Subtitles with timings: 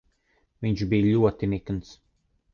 [0.65, 1.95] Viņš bija ļoti nikns.